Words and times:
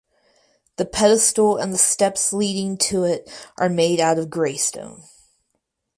The 0.77 0.87
pedestal 0.87 1.57
and 1.57 1.71
the 1.71 1.77
steps 1.77 2.33
leading 2.33 2.75
to 2.89 3.03
it 3.03 3.29
are 3.59 3.69
made 3.69 3.99
out 3.99 4.17
of 4.17 4.31
grey 4.31 4.57
stone. 4.57 5.03